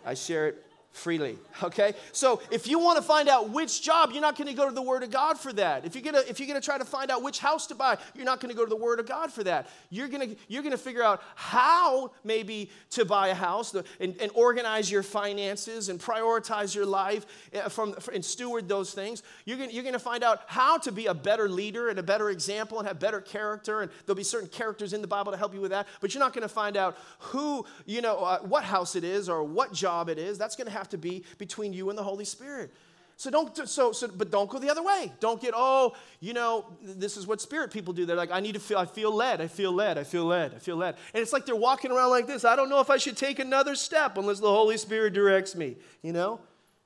[0.06, 0.65] I share it
[0.96, 1.38] freely.
[1.62, 1.94] Okay?
[2.12, 4.74] So if you want to find out which job, you're not going to go to
[4.74, 5.84] the Word of God for that.
[5.84, 7.74] If you're going to if you're going to try to find out which house to
[7.74, 9.68] buy, you're not going to go to the Word of God for that.
[9.90, 14.16] You're going to you're going to figure out how maybe to buy a house and,
[14.20, 19.22] and organize your finances and prioritize your life eh, from and steward those things.
[19.44, 22.02] You're going you're going to find out how to be a better leader and a
[22.02, 23.82] better example and have better character.
[23.82, 25.86] And there'll be certain characters in the Bible to help you with that.
[26.00, 29.28] But you're not going to find out who you know uh, what house it is
[29.28, 30.38] or what job it is.
[30.38, 32.72] That's going to have to be between you and the Holy Spirit.
[33.18, 35.10] So don't so so but don't go the other way.
[35.20, 38.04] Don't get oh, you know, this is what spirit people do.
[38.04, 39.40] They're like I need to feel I feel led.
[39.40, 39.96] I feel led.
[39.96, 40.54] I feel led.
[40.54, 40.96] I feel led.
[41.14, 42.44] And it's like they're walking around like this.
[42.44, 45.76] I don't know if I should take another step unless the Holy Spirit directs me,
[46.02, 46.40] you know?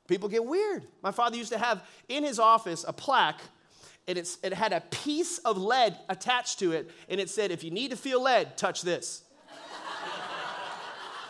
[0.07, 0.87] People get weird.
[1.03, 3.41] My father used to have in his office a plaque
[4.11, 7.63] and it's, it had a piece of lead attached to it, and it said, If
[7.63, 9.23] you need to feel led, touch this.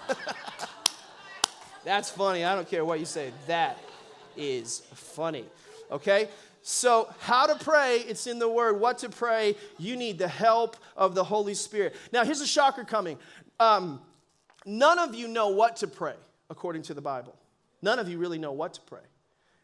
[1.85, 2.45] That's funny.
[2.45, 3.33] I don't care what you say.
[3.47, 3.79] That
[4.37, 5.45] is funny.
[5.91, 6.29] Okay?
[6.63, 8.79] So, how to pray, it's in the word.
[8.81, 11.97] What to pray, you need the help of the Holy Spirit.
[12.13, 13.19] Now, here's a shocker coming.
[13.59, 14.01] Um,
[14.67, 16.15] none of you know what to pray
[16.51, 17.35] according to the Bible.
[17.81, 19.01] None of you really know what to pray.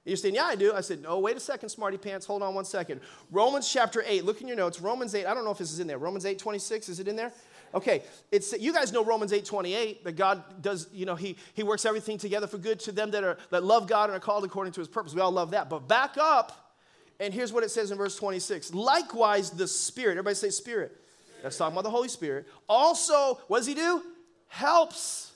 [0.07, 0.73] You're saying, Yeah, I do.
[0.73, 2.25] I said, No, wait a second, smarty pants.
[2.27, 3.01] Hold on one second.
[3.31, 4.25] Romans chapter 8.
[4.25, 4.81] Look in your notes.
[4.81, 5.27] Romans 8.
[5.27, 5.99] I don't know if this is in there.
[5.99, 6.89] Romans 8 26.
[6.89, 7.33] Is it in there?
[7.75, 11.63] Okay, it's you guys know Romans 8 28, that God does, you know, he, he
[11.63, 14.45] works everything together for good to them that are that love God and are called
[14.45, 15.15] according to his purpose.
[15.15, 15.69] We all love that.
[15.69, 16.75] But back up,
[17.21, 18.75] and here's what it says in verse 26.
[18.75, 20.97] Likewise, the Spirit, everybody say Spirit.
[21.43, 22.47] That's talking about the Holy Spirit.
[22.69, 24.03] Also, what does he do?
[24.49, 25.33] Helps.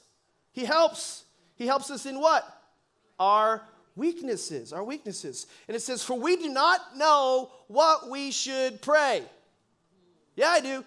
[0.52, 1.24] He helps.
[1.56, 2.44] He helps us in what?
[3.18, 3.62] Our
[3.96, 5.46] weaknesses, our weaknesses.
[5.68, 9.22] And it says, For we do not know what we should pray.
[10.36, 10.84] Yeah, I do.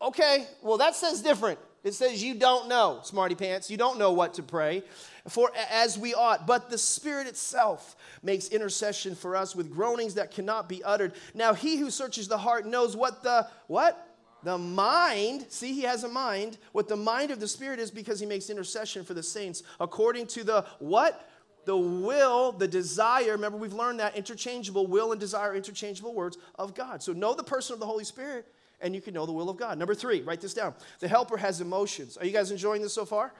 [0.00, 1.58] Okay, well, that says different.
[1.84, 3.70] It says you don't know, smarty pants.
[3.70, 4.82] You don't know what to pray
[5.28, 6.46] for as we ought.
[6.46, 11.14] But the Spirit itself makes intercession for us with groanings that cannot be uttered.
[11.34, 14.04] Now, he who searches the heart knows what the what?
[14.44, 16.58] The mind, see, he has a mind.
[16.70, 20.28] What the mind of the Spirit is because he makes intercession for the saints according
[20.28, 21.28] to the what?
[21.64, 23.32] The will, the desire.
[23.32, 27.02] Remember, we've learned that interchangeable will and desire, interchangeable words of God.
[27.02, 28.46] So know the person of the Holy Spirit
[28.80, 29.78] and you can know the will of God.
[29.78, 30.74] Number three, write this down.
[31.00, 32.16] The helper has emotions.
[32.16, 33.32] Are you guys enjoying this so far?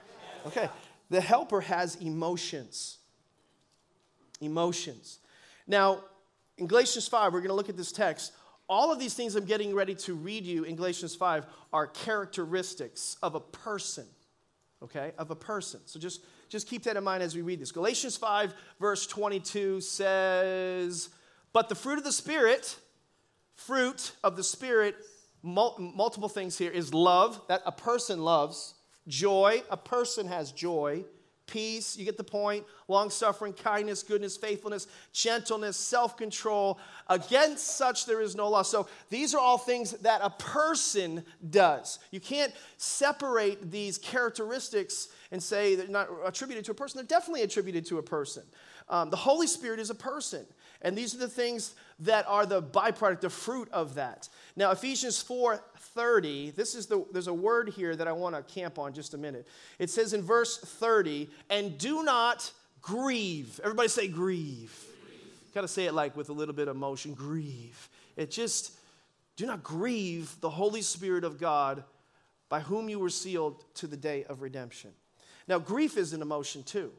[0.45, 0.69] Okay.
[1.09, 2.97] The helper has emotions.
[4.41, 5.19] Emotions.
[5.67, 6.03] Now,
[6.57, 8.33] in Galatians 5, we're going to look at this text.
[8.67, 13.17] All of these things I'm getting ready to read you in Galatians 5 are characteristics
[13.23, 14.05] of a person,
[14.83, 15.13] okay?
[15.17, 15.79] Of a person.
[15.85, 17.71] So just, just keep that in mind as we read this.
[17.71, 21.09] Galatians 5, verse 22 says,
[21.53, 22.77] But the fruit of the Spirit,
[23.55, 24.95] fruit of the Spirit
[25.41, 28.75] mul- multiple things here is love, that a person loves,
[29.07, 31.03] joy, a person has joy,
[31.49, 36.79] peace, you get the point, long suffering, kindness, goodness, faithfulness, gentleness, self control.
[37.07, 38.61] Against such there is no law.
[38.61, 41.99] So these are all things that a person does.
[42.11, 46.97] You can't separate these characteristics and say they're not attributed to a person.
[46.97, 48.43] They're definitely attributed to a person.
[48.87, 50.45] Um, the Holy Spirit is a person.
[50.81, 54.29] And these are the things that are the byproduct, the fruit of that.
[54.55, 58.79] Now, Ephesians 4:30, this is the there's a word here that I want to camp
[58.79, 59.47] on just a minute.
[59.77, 63.59] It says in verse 30, and do not grieve.
[63.63, 64.73] Everybody say grieve.
[65.03, 65.53] grieve.
[65.53, 67.13] Gotta say it like with a little bit of emotion.
[67.13, 67.89] Grieve.
[68.15, 68.71] It just
[69.35, 71.83] do not grieve the Holy Spirit of God
[72.49, 74.91] by whom you were sealed to the day of redemption.
[75.47, 76.91] Now, grief is an emotion too.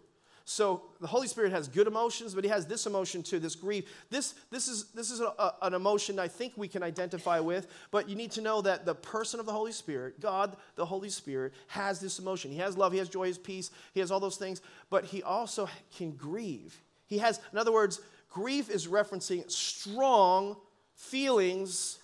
[0.50, 3.84] So the Holy Spirit has good emotions, but he has this emotion too, this grief.
[4.10, 7.68] This, this is, this is a, a, an emotion I think we can identify with,
[7.92, 11.08] but you need to know that the person of the Holy Spirit, God, the Holy
[11.08, 12.50] Spirit, has this emotion.
[12.50, 14.60] He has love, he has joy, he has peace, he has all those things,
[14.90, 16.82] but he also can grieve.
[17.06, 20.56] He has, in other words, grief is referencing strong
[20.96, 22.00] feelings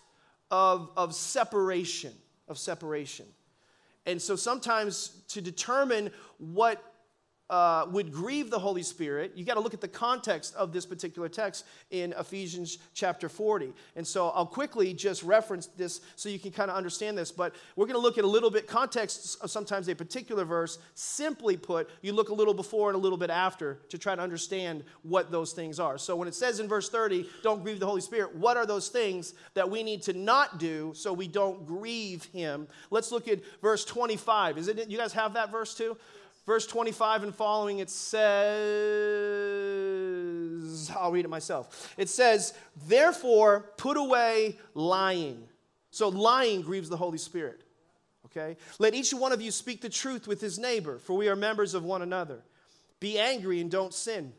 [0.52, 2.12] of, of separation,
[2.46, 3.26] of separation.
[4.06, 6.80] And so sometimes to determine what
[7.48, 10.84] uh, would grieve the Holy Spirit, you got to look at the context of this
[10.84, 13.72] particular text in Ephesians chapter 40.
[13.94, 17.30] And so I'll quickly just reference this so you can kind of understand this.
[17.30, 20.78] But we're going to look at a little bit context of sometimes a particular verse.
[20.94, 24.22] Simply put, you look a little before and a little bit after to try to
[24.22, 25.98] understand what those things are.
[25.98, 28.88] So when it says in verse 30, don't grieve the Holy Spirit, what are those
[28.88, 32.66] things that we need to not do so we don't grieve Him?
[32.90, 34.58] Let's look at verse 25.
[34.58, 34.88] Is it?
[34.88, 35.96] You guys have that verse too?
[36.46, 38.52] Verse 25 and following, it says,
[40.96, 41.92] I'll read it myself.
[41.96, 42.54] It says,
[42.86, 45.48] Therefore, put away lying.
[45.90, 47.62] So, lying grieves the Holy Spirit.
[48.26, 48.56] Okay?
[48.78, 51.74] Let each one of you speak the truth with his neighbor, for we are members
[51.74, 52.42] of one another.
[53.00, 54.32] Be angry and don't sin.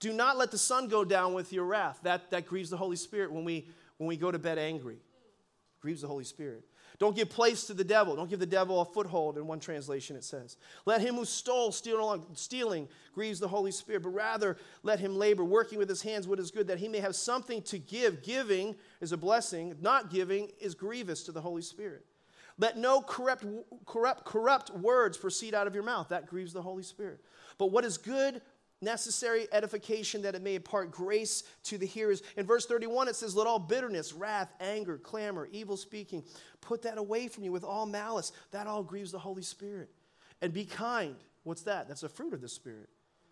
[0.00, 2.00] Do not let the sun go down with your wrath.
[2.02, 4.98] That, that grieves the Holy Spirit when we, when we go to bed angry.
[5.80, 6.64] Grieves the Holy Spirit.
[6.98, 8.16] Don't give place to the devil.
[8.16, 10.56] Don't give the devil a foothold, in one translation it says.
[10.86, 15.44] Let him who stole, steal stealing grieves the Holy Spirit, but rather let him labor,
[15.44, 18.22] working with his hands what is good, that he may have something to give.
[18.22, 22.04] Giving is a blessing, not giving is grievous to the Holy Spirit.
[22.58, 23.44] Let no corrupt,
[23.84, 26.08] corrupt, corrupt words proceed out of your mouth.
[26.08, 27.20] That grieves the Holy Spirit.
[27.58, 28.40] But what is good
[28.82, 32.22] necessary edification that it may impart grace to the hearers.
[32.36, 36.22] In verse 31, it says, Let all bitterness, wrath, anger, clamor, evil speaking,
[36.60, 38.32] put that away from you with all malice.
[38.50, 39.90] That all grieves the Holy Spirit.
[40.42, 41.16] And be kind.
[41.44, 41.88] What's that?
[41.88, 42.88] That's a fruit of the Spirit.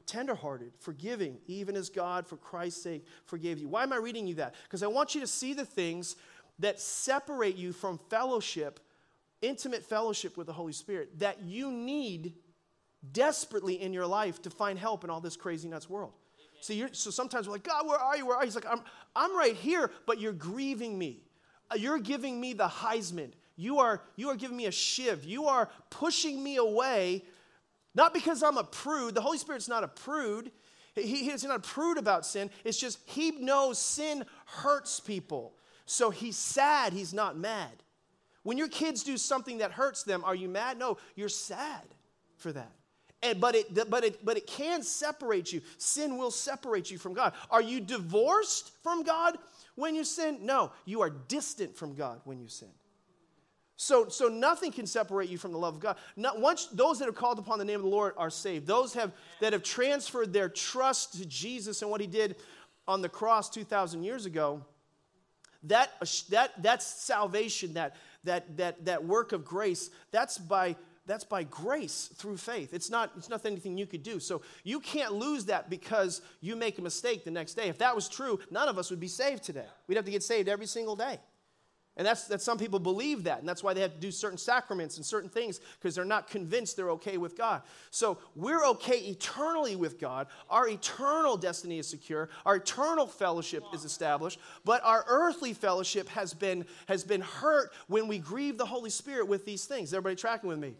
[0.06, 3.68] Tenderhearted, forgiving, even as God, for Christ's sake, forgave you.
[3.68, 4.54] Why am I reading you that?
[4.64, 6.16] Because I want you to see the things
[6.58, 8.80] that separate you from fellowship,
[9.42, 12.34] intimate fellowship with the Holy Spirit, that you need
[13.12, 16.12] desperately in your life to find help in all this crazy nuts world.
[16.60, 18.26] See, so sometimes we're like, God, where are you?
[18.26, 18.46] Where are you?
[18.46, 18.80] He's like, I'm,
[19.14, 21.20] I'm right here, but you're grieving me.
[21.70, 23.32] Uh, you're giving me the Heisman.
[23.56, 25.24] You are, you are giving me a shiv.
[25.24, 27.24] You are pushing me away,
[27.94, 29.14] not because I'm a prude.
[29.14, 30.50] The Holy Spirit's not a prude.
[30.94, 32.50] He, he's not a prude about sin.
[32.64, 35.54] It's just he knows sin hurts people.
[35.86, 37.82] So he's sad, he's not mad.
[38.42, 40.78] When your kids do something that hurts them, are you mad?
[40.78, 41.84] No, you're sad
[42.36, 42.72] for that.
[43.24, 45.62] And, but, it, but, it, but it can separate you.
[45.78, 47.32] Sin will separate you from God.
[47.50, 49.38] Are you divorced from God
[49.76, 50.40] when you sin?
[50.42, 52.68] No, you are distant from God when you sin.
[53.76, 55.96] So, so nothing can separate you from the love of God.
[56.16, 58.66] Not, once those that have called upon the name of the Lord are saved.
[58.66, 59.10] Those have,
[59.40, 62.36] that have transferred their trust to Jesus and what he did
[62.86, 64.62] on the cross 2,000 years ago,
[65.64, 65.90] that,
[66.28, 70.76] that, that's salvation, that, that, that, that work of grace, that's by
[71.06, 72.72] that's by grace through faith.
[72.72, 74.18] It's not, it's not anything you could do.
[74.20, 77.68] So you can't lose that because you make a mistake the next day.
[77.68, 79.66] If that was true, none of us would be saved today.
[79.86, 81.18] We'd have to get saved every single day.
[81.96, 84.38] And that's, that some people believe that, and that's why they have to do certain
[84.38, 87.62] sacraments and certain things because they're not convinced they're okay with God.
[87.90, 90.26] So we're okay eternally with God.
[90.50, 92.30] Our eternal destiny is secure.
[92.44, 98.08] Our eternal fellowship is established, but our earthly fellowship has been, has been hurt when
[98.08, 99.94] we grieve the Holy Spirit with these things.
[99.94, 100.74] Everybody tracking with me?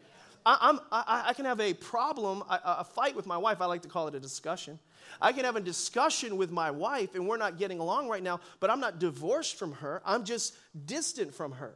[0.46, 3.60] I, I, I can have a problem, a, a fight with my wife.
[3.60, 4.78] I like to call it a discussion.
[5.20, 8.40] I can have a discussion with my wife and we're not getting along right now,
[8.60, 10.02] but I'm not divorced from her.
[10.04, 10.54] I'm just
[10.86, 11.74] distant from her.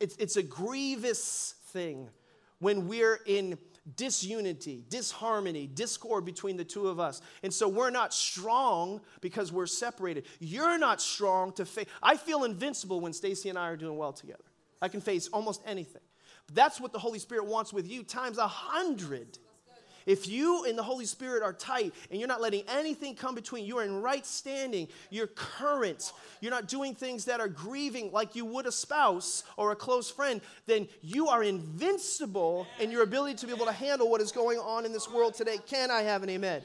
[0.00, 2.08] It's, it's a grievous thing
[2.60, 3.58] when we're in
[3.96, 7.22] disunity, disharmony, discord between the two of us.
[7.42, 10.26] And so we're not strong because we're separated.
[10.40, 11.86] You're not strong to face.
[12.02, 14.44] I feel invincible when Stacy and I are doing well together.
[14.80, 16.02] I can face almost anything.
[16.52, 19.38] That's what the Holy Spirit wants with you times a hundred.
[20.08, 23.66] If you and the Holy Spirit are tight and you're not letting anything come between,
[23.66, 28.34] you are in right standing, you're current, you're not doing things that are grieving like
[28.34, 33.34] you would a spouse or a close friend, then you are invincible in your ability
[33.34, 35.58] to be able to handle what is going on in this world today.
[35.66, 36.62] Can I have an amen?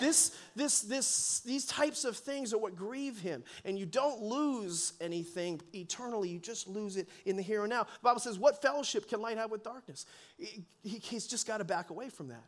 [0.00, 3.44] This, this, this, these types of things are what grieve him.
[3.64, 7.84] And you don't lose anything eternally, you just lose it in the here and now.
[7.84, 10.06] The Bible says, What fellowship can light have with darkness?
[10.38, 12.44] He, he's just got to back away from that.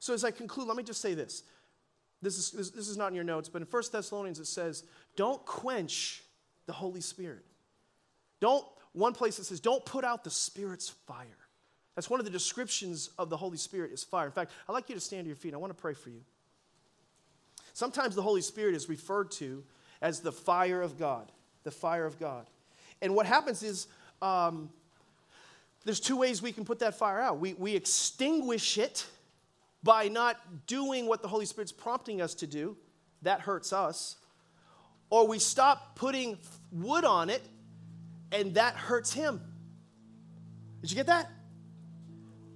[0.00, 1.44] So as I conclude, let me just say this.
[2.20, 4.82] This is, this, this is not in your notes, but in 1 Thessalonians it says,
[5.14, 6.24] Don't quench
[6.66, 7.44] the Holy Spirit.
[8.40, 11.26] Don't, one place it says, Don't put out the Spirit's fire.
[11.94, 14.26] That's one of the descriptions of the Holy Spirit is fire.
[14.26, 15.54] In fact, I'd like you to stand to your feet.
[15.54, 16.22] I want to pray for you.
[17.78, 19.62] Sometimes the Holy Spirit is referred to
[20.02, 21.30] as the fire of God,
[21.62, 22.50] the fire of God.
[23.00, 23.86] And what happens is
[24.20, 24.68] um,
[25.84, 27.38] there's two ways we can put that fire out.
[27.38, 29.06] We, we extinguish it
[29.84, 32.76] by not doing what the Holy Spirit's prompting us to do.
[33.22, 34.16] That hurts us.
[35.08, 36.36] Or we stop putting
[36.72, 37.42] wood on it,
[38.32, 39.40] and that hurts Him.
[40.80, 41.30] Did you get that?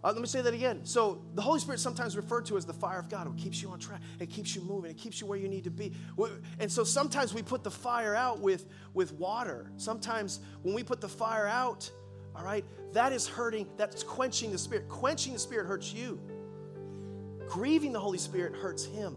[0.05, 0.81] Uh, let me say that again.
[0.85, 3.29] So, the Holy Spirit sometimes referred to as the fire of God.
[3.29, 4.01] It keeps you on track.
[4.19, 4.91] It keeps you moving.
[4.91, 5.93] It keeps you where you need to be.
[6.59, 9.70] And so, sometimes we put the fire out with, with water.
[9.76, 11.89] Sometimes, when we put the fire out,
[12.35, 13.68] all right, that is hurting.
[13.76, 14.89] That's quenching the Spirit.
[14.89, 16.20] Quenching the Spirit hurts you.
[17.49, 19.16] Grieving the Holy Spirit hurts Him.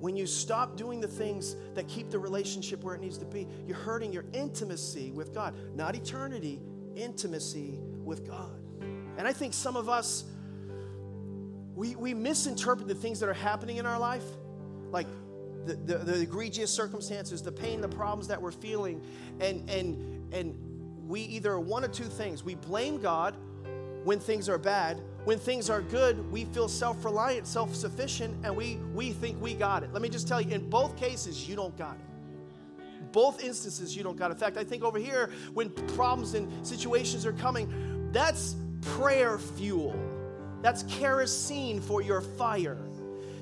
[0.00, 3.46] When you stop doing the things that keep the relationship where it needs to be,
[3.66, 5.54] you're hurting your intimacy with God.
[5.74, 6.60] Not eternity,
[6.94, 8.63] intimacy with God.
[9.16, 10.24] And I think some of us,
[11.74, 14.24] we, we misinterpret the things that are happening in our life,
[14.90, 15.06] like
[15.66, 19.02] the, the, the egregious circumstances, the pain, the problems that we're feeling,
[19.40, 20.54] and, and, and
[21.06, 22.44] we either one of two things.
[22.44, 23.36] We blame God
[24.04, 25.00] when things are bad.
[25.24, 29.54] When things are good, we feel self reliant, self sufficient, and we, we think we
[29.54, 29.92] got it.
[29.92, 33.12] Let me just tell you, in both cases, you don't got it.
[33.12, 34.34] Both instances, you don't got it.
[34.34, 39.94] In fact, I think over here, when problems and situations are coming, that's prayer fuel.
[40.62, 42.78] That's kerosene for your fire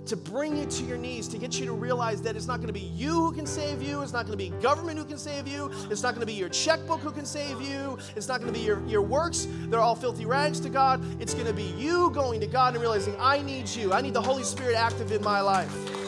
[0.06, 2.66] to bring you to your knees, to get you to realize that it's not going
[2.66, 5.18] to be you who can save you, it's not going to be government who can
[5.18, 8.40] save you, it's not going to be your checkbook who can save you, it's not
[8.40, 11.02] going to be your, your works, they're all filthy rags to God.
[11.20, 14.14] It's going to be you going to God and realizing, I need you, I need
[14.14, 16.01] the Holy Spirit active in my life.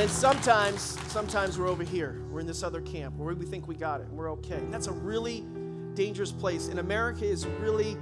[0.00, 3.74] Then sometimes, sometimes we're over here, we're in this other camp where we think we
[3.74, 4.56] got it, and we're okay.
[4.56, 5.44] And that's a really
[5.92, 6.68] dangerous place.
[6.68, 7.98] And America is really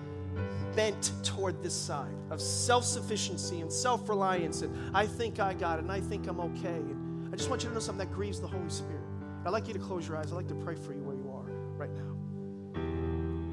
[0.76, 4.62] bent toward this side of self sufficiency and self reliance.
[4.62, 6.68] And I think I got it and I think I'm okay.
[6.68, 9.02] And I just want you to know something that grieves the Holy Spirit.
[9.44, 10.26] I'd like you to close your eyes.
[10.30, 12.80] I'd like to pray for you where you are right now.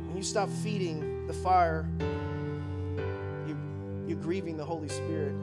[0.07, 1.89] When you stop feeding the fire,
[3.47, 3.57] you,
[4.07, 5.33] you're grieving the Holy Spirit.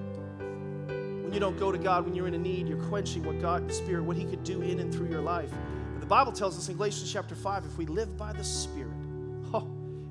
[1.33, 3.73] You don't go to God when you're in a need, you're quenching what God, the
[3.73, 5.51] Spirit, what He could do in and through your life.
[5.95, 8.82] But the Bible tells us in Galatians chapter 5 if we live by the Spirit,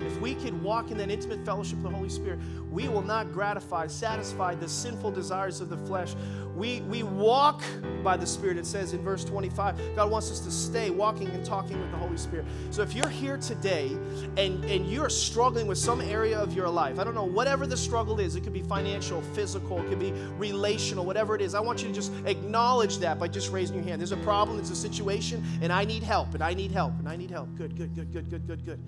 [0.06, 2.38] if we can walk in that intimate fellowship of the Holy Spirit,
[2.70, 6.14] we will not gratify, satisfy the sinful desires of the flesh.
[6.56, 7.62] We, we walk
[8.02, 9.96] by the Spirit, it says in verse 25.
[9.96, 12.46] God wants us to stay walking and talking with the Holy Spirit.
[12.70, 13.96] So if you're here today
[14.36, 17.76] and, and you're struggling with some area of your life, I don't know, whatever the
[17.76, 21.60] struggle is, it could be financial, physical, it could be relational, whatever it is, I
[21.60, 24.00] want you to just acknowledge that by just raising your hand.
[24.00, 27.08] There's a problem, there's a situation, and I need help, and I need help, and
[27.08, 27.54] I need help.
[27.56, 28.80] Good, good, good, good, good, good, good.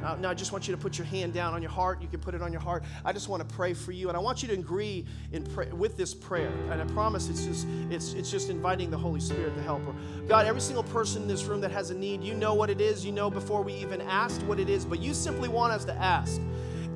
[0.00, 2.00] Now, I just want you to put your hand down on your heart.
[2.00, 2.84] You can put it on your heart.
[3.04, 5.68] I just want to pray for you, and I want you to agree in pray,
[5.68, 6.52] with this prayer.
[6.70, 9.94] And I promise it's just it's it's just inviting the Holy Spirit, the Helper.
[10.26, 12.80] God, every single person in this room that has a need, you know what it
[12.80, 13.04] is.
[13.04, 15.94] You know before we even asked what it is, but you simply want us to
[15.94, 16.40] ask.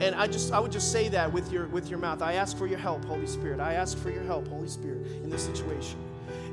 [0.00, 2.22] And I just I would just say that with your with your mouth.
[2.22, 3.60] I ask for your help, Holy Spirit.
[3.60, 5.98] I ask for your help, Holy Spirit, in this situation.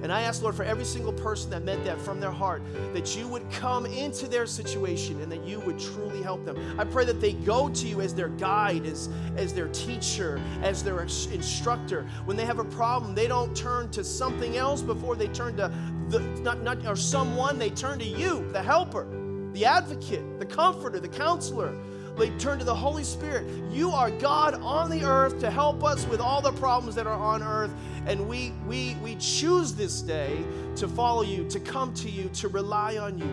[0.01, 3.15] And I ask, Lord, for every single person that meant that from their heart, that
[3.15, 6.79] you would come into their situation and that you would truly help them.
[6.79, 10.83] I pray that they go to you as their guide, as, as their teacher, as
[10.83, 12.07] their instructor.
[12.25, 15.71] When they have a problem, they don't turn to something else before they turn to
[16.09, 19.07] the, not, not, or someone, they turn to you, the helper,
[19.53, 21.77] the advocate, the comforter, the counselor.
[22.17, 23.45] They turn to the Holy Spirit.
[23.71, 27.13] You are God on the earth to help us with all the problems that are
[27.13, 27.73] on earth.
[28.05, 30.43] And we, we, we choose this day
[30.75, 33.25] to follow you, to come to you, to rely on you,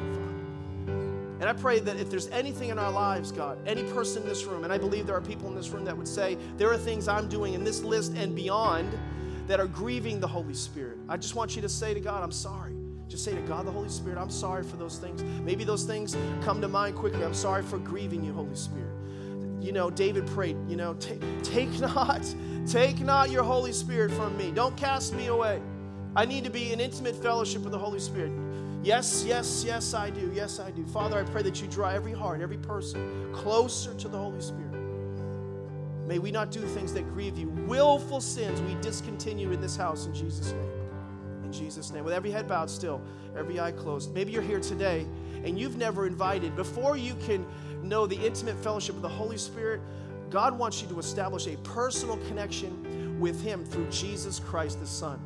[1.41, 4.45] And I pray that if there's anything in our lives, God, any person in this
[4.45, 6.77] room, and I believe there are people in this room that would say, there are
[6.79, 8.93] things I'm doing in this list and beyond
[9.47, 10.99] that are grieving the Holy Spirit.
[11.09, 12.78] I just want you to say to God, I'm sorry.
[13.09, 15.23] Just say to God, the Holy Spirit, I'm sorry for those things.
[15.23, 17.25] Maybe those things come to mind quickly.
[17.25, 18.93] I'm sorry for grieving you, Holy Spirit.
[19.61, 20.95] You know, David prayed, you know,
[21.43, 22.23] take not,
[22.67, 24.51] take not your Holy Spirit from me.
[24.51, 25.63] Don't cast me away.
[26.15, 28.33] I need to be in intimate fellowship with the Holy Spirit.
[28.83, 30.31] Yes, yes, yes, I do.
[30.35, 30.87] Yes, I do.
[30.87, 34.75] Father, I pray that you draw every heart, every person closer to the Holy Spirit.
[36.07, 37.49] May we not do things that grieve you.
[37.67, 40.78] Willful sins we discontinue in this house in Jesus' name
[41.49, 42.05] in Jesus' name.
[42.05, 43.01] With every head bowed still,
[43.37, 44.13] every eye closed.
[44.15, 45.07] Maybe you're here today
[45.45, 46.55] and you've never invited.
[46.57, 47.47] Before you can
[47.83, 49.81] know the intimate fellowship of the Holy Spirit,
[50.29, 55.19] God wants you to establish a personal connection with Him through Jesus Christ the Son.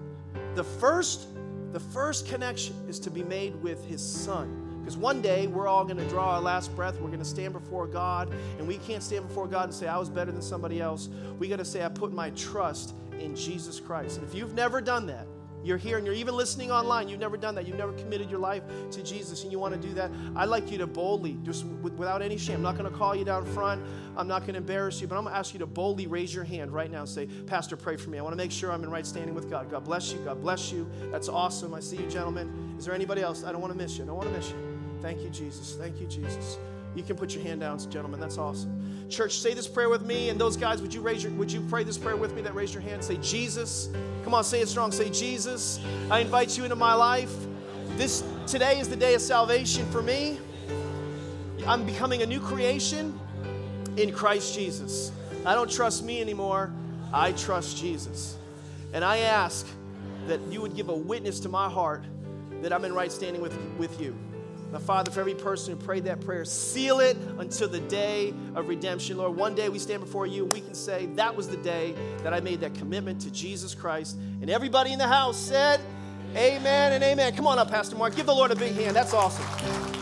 [0.54, 1.26] The first,
[1.72, 4.58] the first connection is to be made with His Son.
[4.80, 7.00] Because one day we're all going to draw our last breath.
[7.00, 9.98] We're going to stand before God, and we can't stand before God and say, I
[9.98, 11.08] was better than somebody else.
[11.38, 14.18] We got to say, I put my trust in Jesus Christ.
[14.18, 15.26] And if you've never done that,
[15.64, 17.08] you're here and you're even listening online.
[17.08, 17.66] You've never done that.
[17.66, 20.10] You've never committed your life to Jesus and you want to do that.
[20.34, 23.24] I'd like you to boldly, just without any shame, I'm not going to call you
[23.24, 23.82] down front.
[24.16, 26.34] I'm not going to embarrass you, but I'm going to ask you to boldly raise
[26.34, 28.18] your hand right now and say, Pastor, pray for me.
[28.18, 29.70] I want to make sure I'm in right standing with God.
[29.70, 30.18] God bless you.
[30.18, 30.90] God bless you.
[31.10, 31.74] That's awesome.
[31.74, 32.74] I see you, gentlemen.
[32.78, 33.44] Is there anybody else?
[33.44, 34.04] I don't want to miss you.
[34.04, 34.56] I don't want to miss you.
[35.00, 35.76] Thank you, Jesus.
[35.76, 36.58] Thank you, Jesus.
[36.94, 38.20] You can put your hand down, gentlemen.
[38.20, 39.01] That's awesome.
[39.12, 40.30] Church, say this prayer with me.
[40.30, 42.54] And those guys, would you raise your would you pray this prayer with me that
[42.54, 43.04] raised your hand?
[43.04, 43.90] Say, Jesus.
[44.24, 44.90] Come on, say it strong.
[44.90, 45.78] Say, Jesus,
[46.10, 47.32] I invite you into my life.
[47.96, 50.38] This today is the day of salvation for me.
[51.66, 53.18] I'm becoming a new creation
[53.98, 55.12] in Christ Jesus.
[55.44, 56.72] I don't trust me anymore.
[57.12, 58.38] I trust Jesus.
[58.94, 59.66] And I ask
[60.26, 62.04] that you would give a witness to my heart
[62.62, 64.16] that I'm in right standing with, with you.
[64.72, 68.68] Now, Father, for every person who prayed that prayer, seal it until the day of
[68.68, 69.18] redemption.
[69.18, 71.94] Lord, one day we stand before you and we can say, That was the day
[72.22, 74.16] that I made that commitment to Jesus Christ.
[74.40, 75.80] And everybody in the house said,
[76.34, 77.36] Amen and amen.
[77.36, 78.16] Come on up, Pastor Mark.
[78.16, 78.96] Give the Lord a big hand.
[78.96, 80.01] That's awesome.